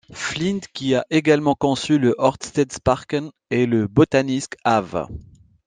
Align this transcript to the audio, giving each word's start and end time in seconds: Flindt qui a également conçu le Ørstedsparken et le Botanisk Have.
Flindt 0.13 0.67
qui 0.73 0.95
a 0.95 1.05
également 1.11 1.53
conçu 1.53 1.99
le 1.99 2.15
Ørstedsparken 2.19 3.29
et 3.51 3.67
le 3.67 3.85
Botanisk 3.85 4.57
Have. 4.63 5.05